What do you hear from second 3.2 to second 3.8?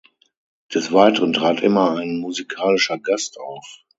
auf.